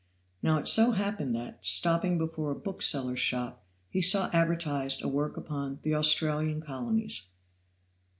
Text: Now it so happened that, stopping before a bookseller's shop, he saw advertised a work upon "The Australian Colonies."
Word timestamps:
Now 0.41 0.57
it 0.57 0.67
so 0.67 0.93
happened 0.93 1.35
that, 1.35 1.63
stopping 1.63 2.17
before 2.17 2.49
a 2.49 2.55
bookseller's 2.59 3.19
shop, 3.19 3.63
he 3.87 4.01
saw 4.01 4.31
advertised 4.33 5.03
a 5.03 5.07
work 5.07 5.37
upon 5.37 5.77
"The 5.83 5.93
Australian 5.93 6.59
Colonies." 6.59 7.27